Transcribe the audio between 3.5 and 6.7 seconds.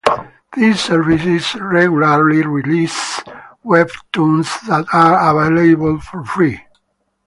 webtoons that are available for free.